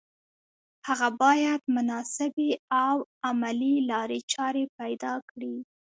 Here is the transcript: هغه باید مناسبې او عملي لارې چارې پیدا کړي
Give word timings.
هغه 0.87 1.09
باید 1.23 1.61
مناسبې 1.75 2.51
او 2.85 2.95
عملي 3.27 3.75
لارې 3.91 4.19
چارې 4.33 4.63
پیدا 4.79 5.13
کړي 5.29 5.55